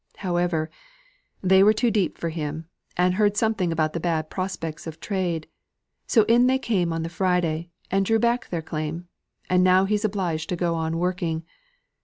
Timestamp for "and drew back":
7.91-8.49